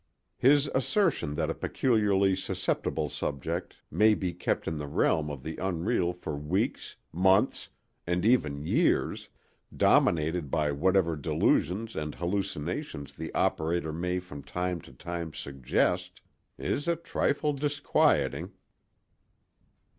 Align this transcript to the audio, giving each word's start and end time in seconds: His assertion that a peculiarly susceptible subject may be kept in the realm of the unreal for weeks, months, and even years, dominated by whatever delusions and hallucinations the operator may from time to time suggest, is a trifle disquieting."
His 0.39 0.65
assertion 0.73 1.35
that 1.35 1.51
a 1.51 1.53
peculiarly 1.53 2.35
susceptible 2.35 3.07
subject 3.07 3.75
may 3.91 4.15
be 4.15 4.33
kept 4.33 4.67
in 4.67 4.79
the 4.79 4.87
realm 4.87 5.29
of 5.29 5.43
the 5.43 5.57
unreal 5.57 6.11
for 6.11 6.35
weeks, 6.35 6.95
months, 7.11 7.69
and 8.07 8.25
even 8.25 8.63
years, 8.65 9.29
dominated 9.77 10.49
by 10.49 10.71
whatever 10.71 11.15
delusions 11.15 11.95
and 11.95 12.15
hallucinations 12.15 13.13
the 13.13 13.31
operator 13.35 13.93
may 13.93 14.17
from 14.17 14.41
time 14.41 14.81
to 14.81 14.91
time 14.91 15.35
suggest, 15.35 16.21
is 16.57 16.87
a 16.87 16.95
trifle 16.95 17.53
disquieting." 17.53 18.53